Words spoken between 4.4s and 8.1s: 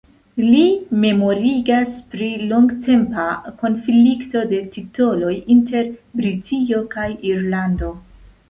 de titoloj inter Britio kaj Irlando.